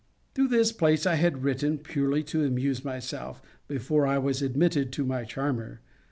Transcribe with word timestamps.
To 0.33 0.47
this 0.47 0.71
place 0.71 1.05
I 1.05 1.13
had 1.13 1.43
written, 1.43 1.77
purely 1.77 2.23
to 2.23 2.43
amuse 2.43 2.83
myself, 2.83 3.39
before 3.67 4.07
I 4.07 4.17
was 4.17 4.41
admitted 4.41 4.91
to 4.93 5.05
my 5.05 5.25
charmer. 5.25 5.81